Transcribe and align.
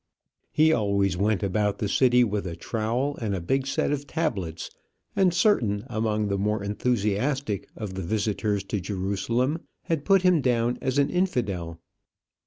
He 0.51 0.73
always 0.73 1.15
went 1.15 1.43
about 1.43 1.77
the 1.77 1.87
city 1.87 2.23
with 2.23 2.47
a 2.47 2.55
trowel 2.55 3.17
and 3.17 3.35
a 3.35 3.39
big 3.39 3.67
set 3.67 3.91
of 3.91 4.07
tablets; 4.07 4.71
and 5.15 5.31
certain 5.31 5.83
among 5.91 6.27
the 6.27 6.39
more 6.39 6.63
enthusiastic 6.63 7.69
of 7.75 7.93
the 7.93 8.01
visitors 8.01 8.63
to 8.63 8.81
Jerusalem 8.81 9.59
had 9.83 10.03
put 10.03 10.23
him 10.23 10.41
down 10.41 10.79
as 10.81 10.97
an 10.97 11.11
infidel. 11.11 11.79